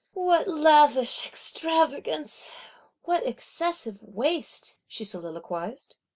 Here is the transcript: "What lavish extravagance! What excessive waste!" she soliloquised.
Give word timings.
"What 0.15 0.47
lavish 0.47 1.27
extravagance! 1.27 2.55
What 3.03 3.23
excessive 3.23 4.01
waste!" 4.01 4.79
she 4.87 5.05
soliloquised. 5.05 5.97